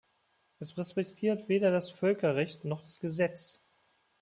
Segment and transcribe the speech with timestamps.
[0.57, 3.67] Es respektiert weder das Völkerrecht noch das Gesetz.